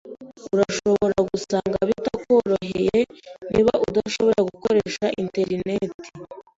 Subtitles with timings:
[0.53, 2.97] Urashobora gusanga bitakoroheye
[3.51, 6.07] niba udashobora gukoresha interineti.